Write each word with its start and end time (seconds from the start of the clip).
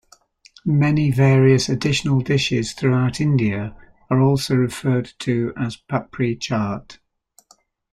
Many 0.65 1.11
various 1.11 1.69
additional 1.69 2.21
dishes 2.21 2.73
throughout 2.73 3.21
India 3.21 3.75
are 4.09 4.19
also 4.19 4.55
referred 4.55 5.13
to 5.19 5.53
as 5.55 5.77
papri 5.77 6.35
chaat. 6.35 6.97